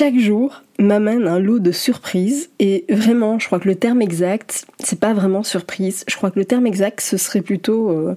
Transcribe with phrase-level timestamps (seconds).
[0.00, 4.64] Chaque jour m'amène un lot de surprises et vraiment, je crois que le terme exact,
[4.78, 6.06] c'est pas vraiment surprise.
[6.08, 8.16] Je crois que le terme exact, ce serait plutôt euh,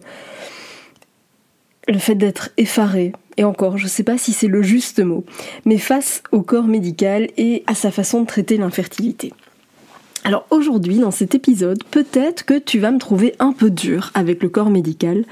[1.90, 3.12] le fait d'être effaré.
[3.36, 5.26] Et encore, je sais pas si c'est le juste mot,
[5.66, 9.34] mais face au corps médical et à sa façon de traiter l'infertilité.
[10.26, 14.42] Alors aujourd'hui, dans cet épisode, peut-être que tu vas me trouver un peu dur avec
[14.42, 15.26] le corps médical,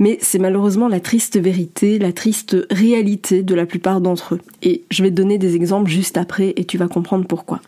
[0.00, 4.40] mais c'est malheureusement la triste vérité, la triste réalité de la plupart d'entre eux.
[4.62, 7.60] Et je vais te donner des exemples juste après et tu vas comprendre pourquoi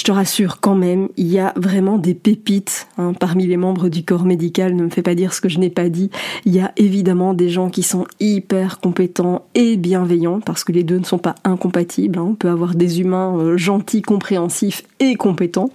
[0.00, 3.90] je te rassure quand même, il y a vraiment des pépites hein, parmi les membres
[3.90, 6.10] du corps médical, ne me fais pas dire ce que je n'ai pas dit.
[6.46, 10.84] Il y a évidemment des gens qui sont hyper compétents et bienveillants, parce que les
[10.84, 12.18] deux ne sont pas incompatibles.
[12.18, 12.28] Hein.
[12.30, 15.68] On peut avoir des humains euh, gentils, compréhensifs et compétents.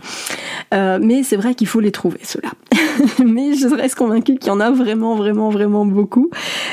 [0.73, 2.49] Euh, mais c'est vrai qu'il faut les trouver, ceux-là.
[3.23, 6.31] mais je reste convaincue qu'il y en a vraiment, vraiment, vraiment beaucoup.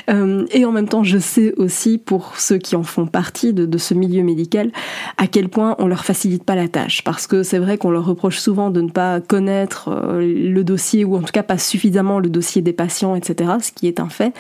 [0.09, 3.67] Euh, et en même temps, je sais aussi, pour ceux qui en font partie de,
[3.67, 4.71] de ce milieu médical,
[5.19, 8.05] à quel point on leur facilite pas la tâche, parce que c'est vrai qu'on leur
[8.05, 12.19] reproche souvent de ne pas connaître euh, le dossier ou en tout cas pas suffisamment
[12.19, 14.33] le dossier des patients, etc., ce qui est un fait.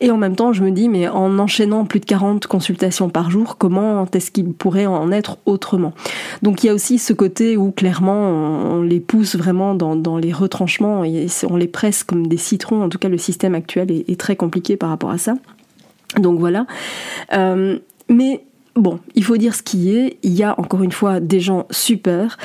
[0.00, 3.30] Et en même temps, je me dis, mais en enchaînant plus de 40 consultations par
[3.30, 5.92] jour, comment est-ce qu'il pourrait en être autrement?
[6.42, 10.32] Donc il y a aussi ce côté où clairement on, les pousse vraiment dans, les
[10.32, 12.82] retranchements et on les presse comme des citrons.
[12.82, 15.34] En tout cas, le système actuel est, très compliqué par rapport à ça.
[16.18, 16.66] Donc voilà.
[17.32, 18.42] Euh, mais
[18.80, 21.66] Bon, il faut dire ce qui est, il y a encore une fois des gens
[21.70, 22.38] super,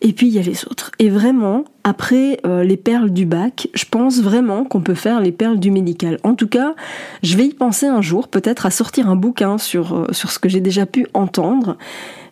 [0.00, 0.90] et puis il y a les autres.
[0.98, 5.32] Et vraiment, après euh, les perles du bac, je pense vraiment qu'on peut faire les
[5.32, 6.18] perles du médical.
[6.22, 6.74] En tout cas,
[7.22, 10.38] je vais y penser un jour, peut-être à sortir un bouquin sur, euh, sur ce
[10.38, 11.76] que j'ai déjà pu entendre,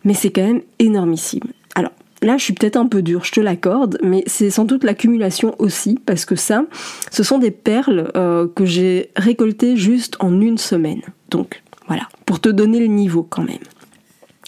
[0.05, 1.43] mais c'est quand même énormissime.
[1.75, 1.91] Alors,
[2.23, 5.55] Là, je suis peut-être un peu dure, je te l'accorde, mais c'est sans doute l'accumulation
[5.57, 6.65] aussi, parce que ça,
[7.09, 11.01] ce sont des perles euh, que j'ai récoltées juste en une semaine.
[11.31, 13.57] Donc, voilà, pour te donner le niveau quand même.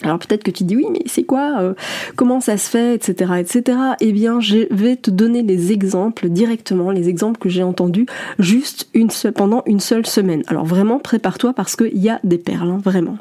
[0.02, 1.74] Alors peut-être que tu dis oui, mais c'est quoi euh,
[2.16, 3.34] Comment ça se fait Etc.
[3.38, 3.78] etc.
[4.00, 8.06] Eh bien, je vais te donner les exemples directement, les exemples que j'ai entendus
[8.40, 10.44] juste une pendant une seule semaine.
[10.48, 13.18] Alors vraiment, prépare-toi parce qu'il y a des perles, hein, vraiment.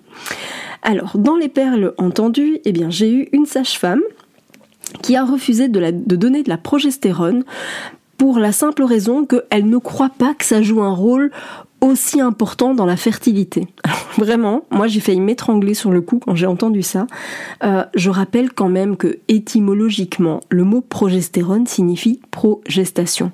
[0.83, 4.03] Alors, dans les perles entendues, eh bien, j'ai eu une sage-femme
[5.03, 7.43] qui a refusé de, de donner de la progestérone
[8.19, 11.33] pour la simple raison qu'elle ne croit pas que ça joue un rôle
[11.82, 13.66] aussi important dans la fertilité.
[14.16, 17.06] vraiment, moi j'ai failli m'étrangler sur le coup quand j'ai entendu ça.
[17.65, 23.32] Euh, je rappelle quand même que étymologiquement, le mot progestérone signifie progestation.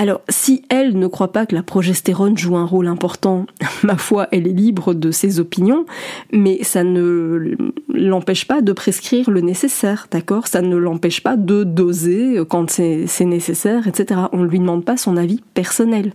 [0.00, 3.46] Alors, si elle ne croit pas que la progestérone joue un rôle important,
[3.82, 5.86] ma foi, elle est libre de ses opinions,
[6.32, 7.56] mais ça ne
[7.92, 10.46] l'empêche pas de prescrire le nécessaire, d'accord?
[10.46, 14.20] Ça ne l'empêche pas de doser quand c'est nécessaire, etc.
[14.30, 16.12] On ne lui demande pas son avis personnel.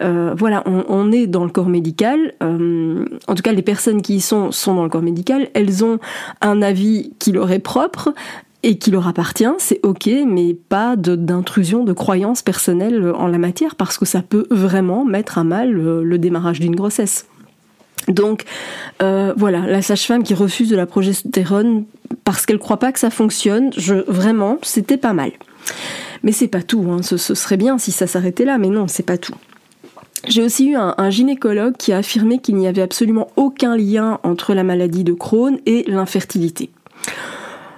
[0.00, 2.34] Euh, voilà, on, est dans le corps médical.
[2.40, 5.48] Euh, en tout cas, les personnes qui y sont sont dans le corps médical.
[5.54, 5.98] Elles ont
[6.40, 8.14] un avis qui leur est propre
[8.64, 13.76] et qui leur appartient, c'est ok, mais pas d'intrusion de, croyances personnelles en la matière,
[13.76, 17.26] parce que ça peut vraiment mettre à mal le, démarrage d'une grossesse.
[18.08, 18.44] Donc
[19.02, 21.84] euh, voilà, la sage-femme qui refuse de la progestérone
[22.24, 23.70] parce qu'elle croit pas que ça fonctionne,
[24.08, 25.32] vraiment, c'était pas mal.
[26.22, 27.02] Mais c'est pas tout, hein.
[27.02, 29.34] ce, serait bien si ça s'arrêtait là, mais non, c'est pas tout.
[30.26, 34.54] J'ai aussi eu un, gynécologue qui a affirmé qu'il n'y avait absolument aucun lien entre
[34.54, 36.70] la maladie de Crohn et l'infertilité.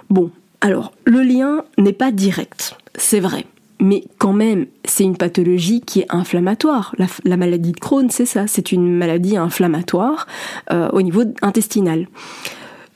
[0.09, 0.31] Bon,
[0.61, 3.45] alors, le lien n'est pas direct, c'est vrai.
[3.79, 6.95] Mais quand même, c'est une pathologie qui est inflammatoire.
[7.23, 10.25] La, maladie de Crohn, c'est ça, c'est une maladie inflammatoire
[10.71, 12.07] euh, au niveau intestinal.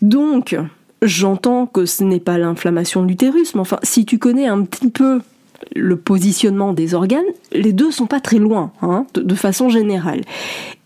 [0.01, 0.57] Donc,
[1.03, 4.89] j'entends que ce n'est pas l'inflammation de l'utérus, mais enfin, si tu connais un petit
[4.89, 5.21] peu
[5.75, 7.21] le positionnement des organes,
[7.51, 10.21] les deux sont pas très loin, hein, de, de façon générale.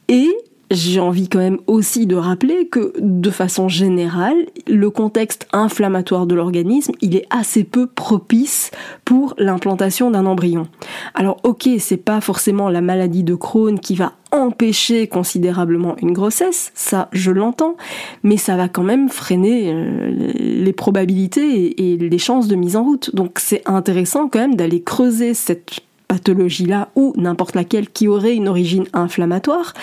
[0.09, 0.29] Et
[0.71, 4.35] j'ai envie quand même aussi de rappeler que de façon générale,
[4.67, 8.71] le contexte inflammatoire de l'organisme, il est assez peu propice
[9.03, 10.67] pour l'implantation d'un embryon.
[11.13, 16.71] Alors ok, c'est pas forcément la maladie de Crohn qui va empêcher considérablement une grossesse,
[16.73, 17.77] ça je l'entends,
[18.23, 22.83] mais ça va quand même freiner euh, les probabilités et les chances de mise en
[22.83, 23.15] route.
[23.15, 25.81] Donc c'est intéressant quand même d'aller creuser cette
[26.15, 29.73] pathologie-là ou n'importe laquelle qui aurait une origine inflammatoire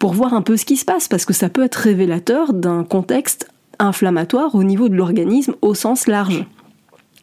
[0.00, 2.82] pour voir un peu ce qui se passe parce que ça peut être révélateur d'un
[2.82, 3.48] contexte
[3.78, 6.44] inflammatoire au niveau de l'organisme au sens large.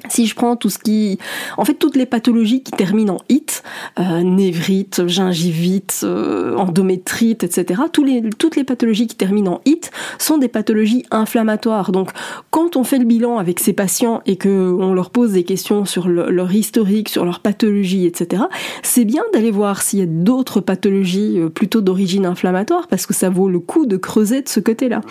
[0.09, 1.17] Si je prends tout ce qui,
[1.57, 3.63] en fait, toutes les pathologies qui terminent en it,
[3.99, 7.81] euh, névrite, gingivite, euh, endométrite, etc.
[7.91, 11.91] Toutes les pathologies qui terminent en it sont des pathologies inflammatoires.
[11.91, 12.11] Donc,
[12.51, 15.85] quand on fait le bilan avec ces patients et que on leur pose des questions
[15.85, 18.43] sur leur historique, sur leur pathologie, etc.,
[18.81, 23.13] c'est bien d'aller voir s'il y a d'autres pathologies euh, plutôt d'origine inflammatoire parce que
[23.13, 25.01] ça vaut le coup de creuser de ce côté-là.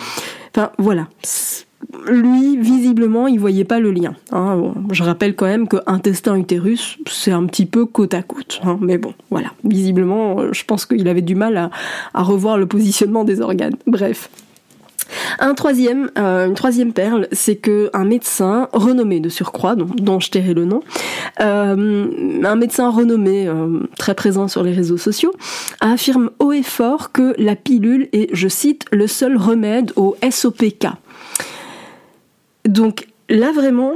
[0.55, 1.07] Enfin, voilà
[2.07, 4.13] lui, visiblement, il voyait pas le lien.
[4.31, 4.73] Hein.
[4.91, 8.59] je rappelle quand même que intestin utérus, c'est un petit peu côte à côte.
[8.63, 8.77] Hein.
[8.81, 9.49] mais bon, voilà.
[9.63, 11.57] Visiblement, euh, je pense qu'il avait du mal
[12.13, 13.75] à, revoir le positionnement des organes.
[13.87, 14.29] Bref.
[15.39, 20.31] Un troisième, euh, une troisième perle, c'est que un médecin renommé de surcroît, dont, je
[20.31, 20.81] tairai le nom,
[21.39, 22.07] euh,
[22.43, 23.47] un médecin renommé
[23.97, 25.33] très présent sur les réseaux sociaux,
[25.81, 30.87] affirme haut et fort que la pilule est, je cite, le seul remède au SOPK,
[32.65, 33.93] donc là vraiment,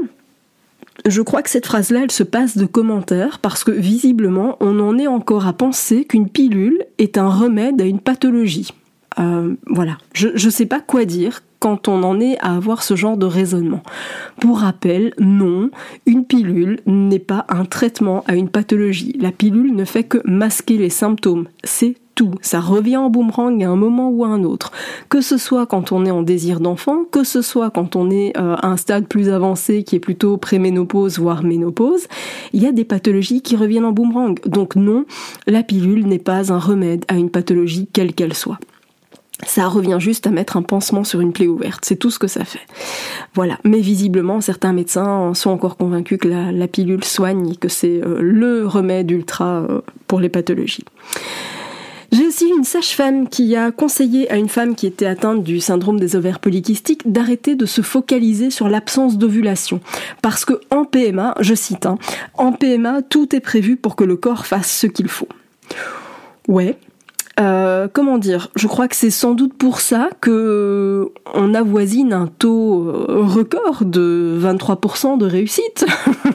[1.05, 4.97] je crois que cette phrase-là, elle se passe de commentaires parce que visiblement, on en
[4.97, 8.69] est encore à penser qu'une pilule est un remède à une pathologie.
[9.19, 12.95] Euh, voilà, je ne sais pas quoi dire quand on en est à avoir ce
[12.95, 13.81] genre de raisonnement.
[14.39, 15.71] Pour rappel, non,
[16.05, 19.15] une pilule n'est pas un traitement à une pathologie.
[19.19, 21.47] La pilule ne fait que masquer les symptômes.
[21.63, 22.31] C'est tout.
[22.41, 24.71] Ça revient en boomerang à un moment ou à un autre.
[25.07, 28.35] Que ce soit quand on est en désir d'enfant, que ce soit quand on est
[28.37, 32.07] euh, à un stade plus avancé qui est plutôt préménopause, voire ménopause,
[32.51, 34.39] il y a des pathologies qui reviennent en boomerang.
[34.45, 35.05] Donc non,
[35.45, 38.59] la pilule n'est pas un remède à une pathologie quelle qu'elle soit.
[39.45, 42.25] Ça revient juste à mettre un pansement sur une plaie ouverte, c'est tout ce que
[42.25, 42.65] ça fait.
[43.35, 48.17] Voilà, mais visiblement certains médecins sont encore convaincus que la, pilule soigne que c'est euh,
[48.19, 50.85] le remède ultra euh, pour les pathologies.
[52.11, 55.99] J'ai aussi une sage-femme qui a conseillé à une femme qui était atteinte du syndrome
[55.99, 59.81] des ovaires polykystiques d'arrêter de se focaliser sur l'absence d'ovulation.
[60.21, 61.97] Parce que en PMA, je cite, hein,
[62.35, 65.27] en PMA, tout est prévu pour que le corps fasse ce qu'il faut.
[66.47, 66.77] Ouais,
[67.39, 68.49] euh, comment dire?
[68.55, 73.85] Je crois que c'est sans doute pour ça que on avoisine un taux euh, record
[73.85, 75.85] de 23% de réussite.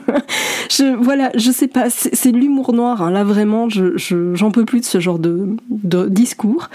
[0.71, 3.03] je, voilà, je sais pas, c'est l'humour noir.
[3.03, 3.11] Hein.
[3.11, 3.97] Là vraiment, je,
[4.35, 5.57] j'en peux plus de ce genre de,
[6.09, 6.71] discours.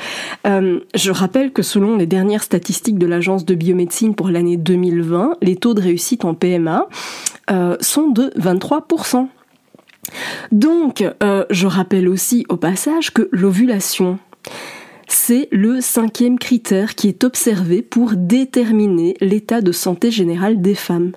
[0.45, 5.37] Euh, je rappelle que selon les dernières statistiques de l'agence de biomédecine pour l'année 2020,
[5.41, 6.87] les taux de réussite en PMA
[7.79, 9.29] sont de 23%.
[10.51, 14.19] Donc, euh, je rappelle aussi au passage que l'ovulation,
[15.07, 21.11] c'est le cinquième critère qui est observé pour déterminer l'état de santé général des femmes.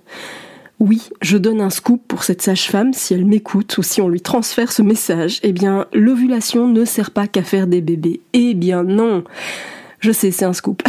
[0.78, 4.22] Oui, je donne un scoop pour cette sage-femme si elle m'écoute ou si on lui
[4.22, 5.38] transfère ce message.
[5.42, 8.22] Eh bien, l'ovulation ne sert pas qu'à faire des bébés.
[8.32, 9.24] Eh bien non.
[10.00, 10.82] Je sais, c'est un scoop.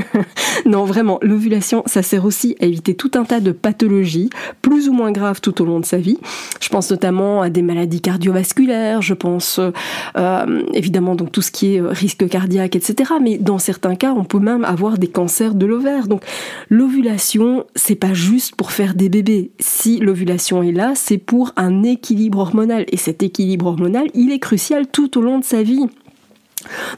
[0.66, 4.28] non, vraiment, l'ovulation, ça sert aussi à éviter tout un tas de pathologies,
[4.60, 6.18] plus ou moins graves tout au long de sa vie.
[6.60, 9.58] Je pense notamment à des maladies cardiovasculaires, je pense
[10.18, 13.14] euh, évidemment donc tout ce qui est euh, risque cardiaque, etc.
[13.22, 16.06] Mais dans certains cas, on peut même avoir des cancers de l'ovaire.
[16.06, 16.22] Donc
[16.68, 19.52] l'ovulation, c'est pas juste pour faire des bébés.
[19.60, 22.84] Si l'ovulation est là, c'est pour un équilibre hormonal.
[22.92, 25.86] Et cet équilibre hormonal, il est crucial tout au long de sa vie.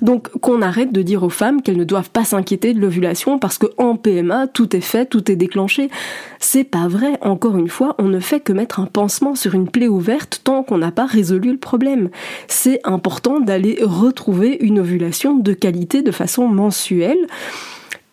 [0.02, 3.58] Donc qu'on arrête de dire aux femmes qu'elles ne doivent pas s'inquiéter de l'ovulation parce
[3.58, 5.90] que en PMA tout est fait, tout est déclenché.
[6.38, 9.68] C'est pas vrai, encore une fois, on ne fait que mettre un pansement sur une
[9.68, 12.10] plaie ouverte tant qu'on n'a pas résolu le problème.
[12.48, 17.26] C'est important d'aller retrouver une ovulation de qualité de façon mensuelle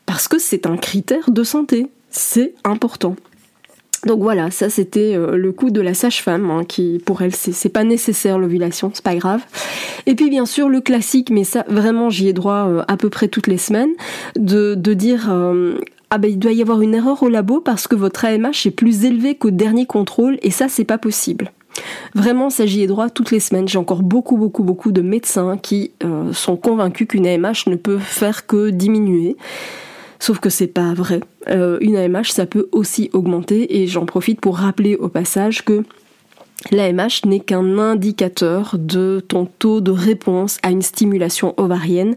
[0.05, 1.88] parce que c'est un critère de santé.
[2.10, 3.15] C'est important.
[4.05, 7.70] Donc voilà, ça c'était euh, le coup de la sage-femme, hein, qui pour elle c'est
[7.70, 9.41] pas nécessaire l'ovulation, c'est pas grave.
[10.08, 13.10] Et puis bien sûr le classique, mais ça vraiment j'y ai droit euh, à peu
[13.10, 13.91] près toutes les semaines,
[14.36, 15.77] de, dire euh,
[16.10, 18.75] ah ben il doit y avoir une erreur au labo parce que votre AMH est
[18.75, 21.51] plus élevé qu'au dernier contrôle et ça c'est pas possible.
[22.15, 23.67] Vraiment, ça j'y ai droit toutes les semaines.
[23.67, 25.91] J'ai encore beaucoup, beaucoup, beaucoup de médecins qui
[26.34, 29.38] sont convaincus qu'une AMH ne peut faire que diminuer.
[30.21, 31.19] Sauf que c'est pas vrai.
[31.49, 35.83] Euh, une AMH, ça peut aussi augmenter et j'en profite pour rappeler au passage que
[36.69, 42.13] L'AMH n'est qu'un indicateur de ton taux de réponse à une stimulation ovarienne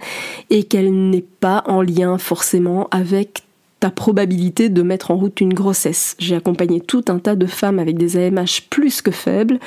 [0.51, 3.45] et qu'elle n'est pas en lien forcément avec
[3.81, 6.15] ta probabilité de mettre en route une grossesse.
[6.19, 9.59] J'ai accompagné tout un tas de femmes avec des AMH plus que faibles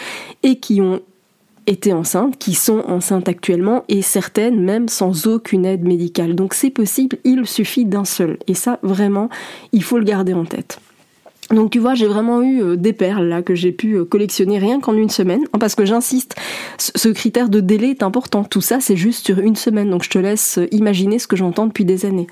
[0.43, 1.01] et qui ont
[1.67, 6.33] été enceintes, qui sont enceintes actuellement, et certaines même sans aucune aide médicale.
[6.33, 8.37] Donc c'est possible, il suffit d'un seul.
[8.47, 9.29] Et ça, vraiment,
[9.73, 10.79] il faut le garder en tête.
[11.51, 14.57] Donc tu vois, j'ai vraiment eu euh, des perles là que j'ai pu euh, collectionner
[14.57, 16.35] rien qu'en une semaine, hein, parce que j'insiste,
[16.77, 18.43] ce critère de délai est important.
[18.43, 21.37] Tout ça, c'est juste sur une semaine, donc je te laisse euh, imaginer ce que
[21.37, 22.27] j'entends depuis des années.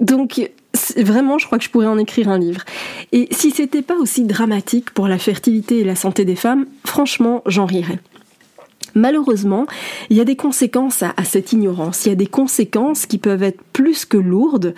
[0.00, 0.50] donc
[0.96, 2.62] vraiment, je crois que je pourrais en écrire un livre.
[3.12, 7.42] Et si c'était pas aussi dramatique pour la fertilité et la santé des femmes, franchement,
[7.46, 7.98] j'en rirais.
[8.94, 9.66] Malheureusement,
[10.10, 12.04] il y a des conséquences à, cette ignorance.
[12.04, 14.74] Il y a des conséquences qui peuvent être plus que lourdes.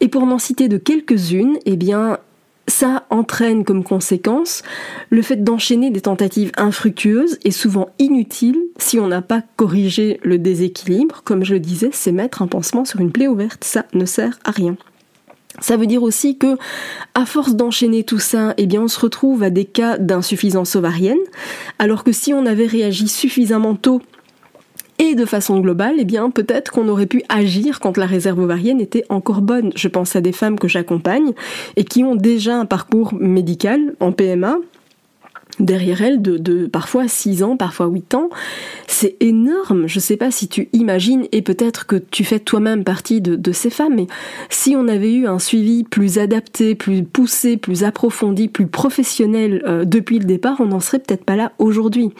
[0.00, 2.18] Et pour n'en citer de quelques-unes, eh bien,
[2.66, 4.62] ça entraîne comme conséquence
[5.10, 10.38] le fait d'enchaîner des tentatives infructueuses et souvent inutiles si on n'a pas corrigé le
[10.38, 11.22] déséquilibre.
[11.24, 14.38] Comme je le disais, c'est mettre un pansement sur une plaie ouverte, ça ne sert
[14.44, 14.76] à rien.
[15.60, 16.56] Ça veut dire aussi que,
[17.14, 21.16] à force d'enchaîner tout ça, eh bien, on se retrouve à des cas d'insuffisance ovarienne,
[21.78, 24.02] alors que si on avait réagi suffisamment tôt
[24.98, 28.80] et de façon globale, eh bien, peut-être qu'on aurait pu agir quand la réserve ovarienne
[28.80, 29.72] était encore bonne.
[29.74, 31.32] Je pense à des femmes que j'accompagne
[31.76, 34.56] et qui ont déjà un parcours médical en PMA,
[35.60, 38.30] derrière elle de, parfois 6 ans, parfois 8 ans.
[38.86, 39.86] C'est énorme.
[39.86, 43.70] Je sais pas si tu imagines, et peut-être que tu fais toi-même partie de, ces
[43.70, 44.06] femmes, mais
[44.48, 49.84] si on avait eu un suivi plus adapté, plus poussé, plus approfondi, plus professionnel euh,
[49.84, 52.10] depuis le départ, on n'en serait peut-être pas là aujourd'hui.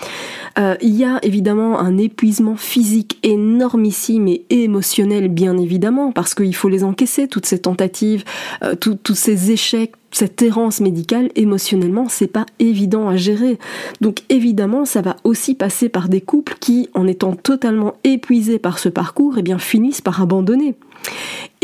[0.58, 6.54] Euh, il y a évidemment un épuisement physique énormissime et émotionnel, bien évidemment, parce qu'il
[6.54, 8.24] faut les encaisser, toutes ces tentatives,
[8.62, 13.58] euh, tous ces échecs, cette errance médicale, émotionnellement, c'est pas évident à gérer.
[14.00, 18.78] Donc évidemment, ça va aussi passer par des couples qui, en étant totalement épuisés par
[18.78, 20.76] ce parcours, eh bien finissent par abandonner.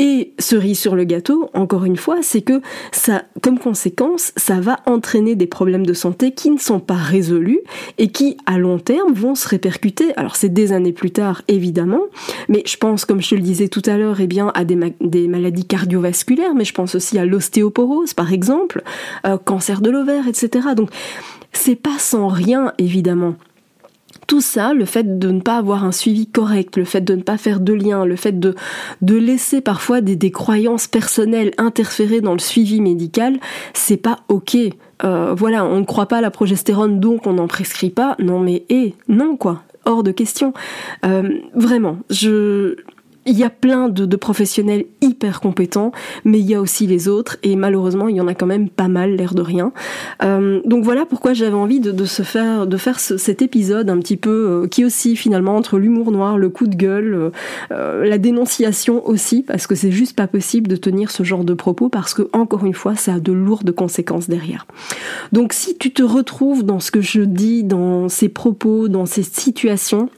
[0.03, 4.79] Et cerise sur le gâteau, encore une fois, c'est que ça, comme conséquence, ça va
[4.87, 7.61] entraîner des problèmes de santé qui ne sont pas résolus
[7.99, 10.15] et qui, à long terme, vont se répercuter.
[10.17, 12.01] Alors, c'est des années plus tard, évidemment,
[12.49, 15.29] mais je pense, comme je te le disais tout à l'heure, eh bien, à des,
[15.29, 18.83] maladies cardiovasculaires, mais je pense aussi à l'ostéoporose, par exemple,
[19.27, 20.69] euh, cancer de l'ovaire, etc.
[20.75, 20.91] Donc,
[21.53, 23.35] c'est pas sans rien, évidemment
[24.31, 27.23] tout ça, le fait de ne pas avoir un suivi correct, le fait de ne
[27.23, 28.55] pas faire de lien, le fait de,
[29.03, 33.41] laisser parfois des, croyances personnelles interférer dans le suivi médical,
[33.75, 34.57] c'est pas ok.
[35.03, 38.15] Euh, voilà, on ne croit pas à la progestérone, donc on n'en prescrit pas.
[38.21, 40.55] Non mais, hé, non quoi, hors de question.
[41.05, 42.77] Euh, vraiment, je,
[43.27, 45.93] il y a plein de, professionnels hyper compétents,
[46.25, 48.69] mais il y a aussi les autres, et malheureusement, il y en a quand même
[48.69, 49.73] pas mal, l'air de rien.
[50.23, 54.17] Euh, donc voilà pourquoi j'avais envie de, se faire, de faire cet épisode un petit
[54.17, 57.33] peu euh, qui aussi finalement entre l'humour noir, le coup de gueule,
[57.73, 61.55] euh, la dénonciation aussi, parce que c'est juste pas possible de tenir ce genre de
[61.55, 64.67] propos, parce que encore une fois, ça a de lourdes conséquences derrière.
[65.33, 69.23] Donc si tu te retrouves dans ce que je dis, dans ces propos, dans ces
[69.23, 70.09] situations,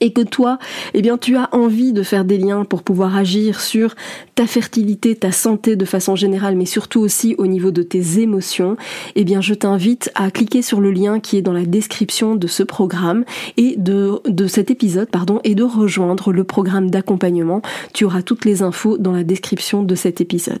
[0.00, 0.58] et que toi,
[0.94, 3.94] eh bien, tu as envie de faire des liens pour pouvoir agir sur
[4.34, 8.76] ta fertilité, ta santé de façon générale, mais surtout aussi au niveau de tes émotions,
[9.14, 12.46] eh bien, je t'invite à cliquer sur le lien qui est dans la description de
[12.46, 13.24] ce programme
[13.56, 17.62] et de, de cet épisode, pardon, et de rejoindre le programme d'accompagnement.
[17.92, 20.60] Tu auras toutes les infos dans la description de cet épisode.